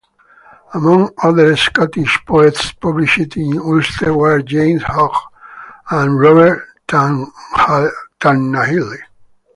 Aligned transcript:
Among 0.73 1.11
other 1.21 1.55
Scottish 1.55 2.25
poets 2.25 2.71
published 2.71 3.37
in 3.37 3.59
Ulster 3.59 4.11
were 4.15 4.41
James 4.41 4.81
Hogg 4.81 5.13
and 5.91 6.19
Robert 6.19 6.65
Tannahill. 6.89 8.97